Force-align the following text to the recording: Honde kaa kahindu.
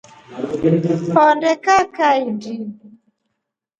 Honde 1.13 1.51
kaa 1.65 1.83
kahindu. 1.95 2.53